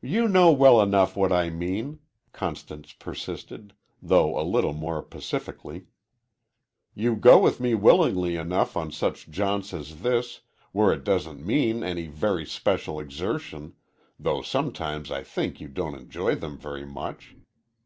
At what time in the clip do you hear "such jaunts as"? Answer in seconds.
8.92-10.00